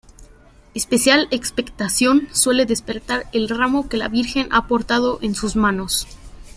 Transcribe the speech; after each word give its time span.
Especial 0.73 1.27
expectación 1.29 2.27
suele 2.31 2.65
despertar 2.65 3.27
el 3.33 3.47
ramo 3.49 3.87
que 3.87 3.97
la 3.97 4.07
Virgen 4.07 4.47
ha 4.49 4.65
portado 4.67 5.19
en 5.21 5.35
sus 5.35 5.55
manos. 5.55 6.07